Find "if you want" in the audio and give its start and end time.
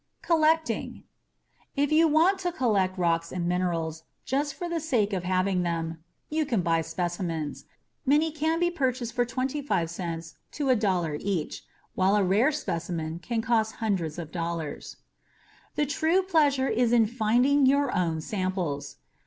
1.75-2.39